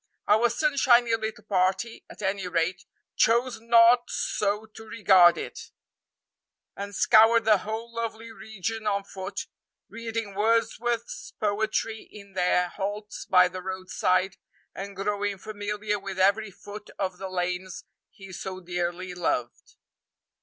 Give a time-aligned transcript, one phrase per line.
[0.27, 5.69] Our sunshiny little party, at any rate, chose not so to regard it,
[6.75, 9.45] and scoured the whole lovely region on foot,
[9.89, 14.37] reading Wordsworth's poetry in their halts by the roadside,
[14.73, 19.75] and growing familiar with every foot of the lanes he so dearly loved.